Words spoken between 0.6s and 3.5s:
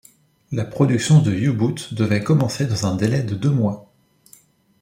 production de U-Boote devait commencer dans un délai de